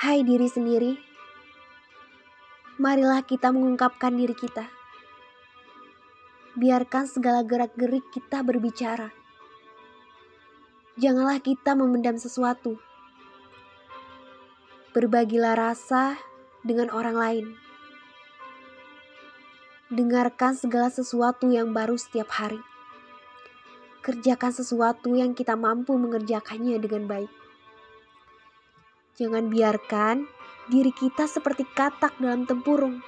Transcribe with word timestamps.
Hai 0.00 0.24
diri 0.24 0.48
sendiri, 0.48 0.96
marilah 2.80 3.20
kita 3.20 3.52
mengungkapkan 3.52 4.16
diri 4.16 4.32
kita. 4.32 4.64
Biarkan 6.56 7.04
segala 7.04 7.44
gerak-gerik 7.44 8.08
kita 8.08 8.40
berbicara. 8.40 9.12
Janganlah 10.96 11.44
kita 11.44 11.76
memendam 11.76 12.16
sesuatu. 12.16 12.80
Berbagilah 14.96 15.52
rasa 15.52 16.16
dengan 16.64 16.88
orang 16.96 17.20
lain. 17.20 17.46
Dengarkan 19.92 20.56
segala 20.56 20.88
sesuatu 20.88 21.52
yang 21.52 21.76
baru 21.76 22.00
setiap 22.00 22.32
hari. 22.40 22.64
Kerjakan 24.00 24.48
sesuatu 24.48 25.12
yang 25.12 25.36
kita 25.36 25.60
mampu 25.60 25.92
mengerjakannya 26.00 26.80
dengan 26.80 27.04
baik. 27.04 27.49
Jangan 29.20 29.52
biarkan 29.52 30.24
diri 30.72 30.96
kita 30.96 31.28
seperti 31.28 31.68
katak 31.68 32.16
dalam 32.16 32.48
tempurung. 32.48 33.04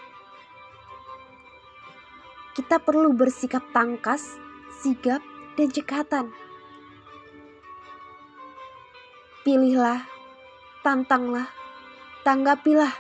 Kita 2.53 2.77
perlu 2.77 3.17
bersikap 3.17 3.65
tangkas, 3.73 4.37
sigap, 4.85 5.25
dan 5.57 5.73
cekatan. 5.73 6.29
Pilihlah, 9.41 10.05
tantanglah, 10.85 11.49
tanggapilah, 12.29 12.93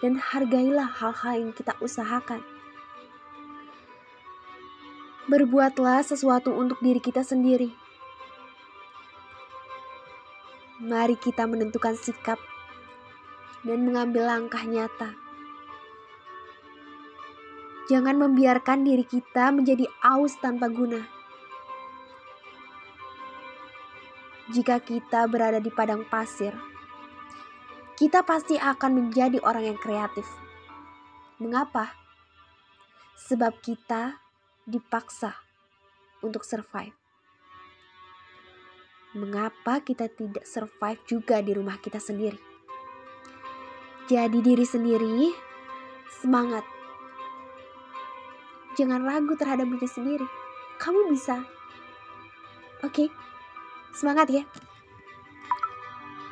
dan 0.00 0.16
hargailah 0.16 0.88
hal-hal 0.96 1.44
yang 1.44 1.52
kita 1.52 1.76
usahakan. 1.84 2.40
Berbuatlah 5.28 6.00
sesuatu 6.00 6.56
untuk 6.56 6.80
diri 6.80 7.04
kita 7.04 7.20
sendiri 7.20 7.83
Mari 10.82 11.14
kita 11.14 11.46
menentukan 11.46 11.94
sikap 11.94 12.34
dan 13.62 13.86
mengambil 13.86 14.26
langkah 14.26 14.66
nyata. 14.66 15.14
Jangan 17.86 18.18
membiarkan 18.18 18.82
diri 18.82 19.06
kita 19.06 19.54
menjadi 19.54 19.86
aus 20.02 20.34
tanpa 20.42 20.66
guna. 20.66 20.98
Jika 24.50 24.82
kita 24.82 25.30
berada 25.30 25.62
di 25.62 25.70
padang 25.70 26.02
pasir, 26.10 26.50
kita 27.94 28.26
pasti 28.26 28.58
akan 28.58 28.98
menjadi 28.98 29.38
orang 29.46 29.70
yang 29.70 29.78
kreatif. 29.78 30.26
Mengapa? 31.38 31.94
Sebab 33.30 33.62
kita 33.62 34.18
dipaksa 34.66 35.38
untuk 36.18 36.42
survive 36.42 37.03
mengapa 39.14 39.80
kita 39.80 40.10
tidak 40.10 40.42
survive 40.42 41.00
juga 41.06 41.38
di 41.38 41.54
rumah 41.54 41.78
kita 41.78 42.02
sendiri. 42.02 42.38
Jadi 44.10 44.38
diri 44.44 44.66
sendiri, 44.66 45.32
semangat. 46.20 46.66
Jangan 48.74 49.06
ragu 49.06 49.32
terhadap 49.38 49.70
diri 49.70 49.88
sendiri. 49.88 50.26
Kamu 50.82 51.08
bisa. 51.14 51.40
Oke, 52.82 53.08
semangat 53.94 54.28
ya. 54.28 54.42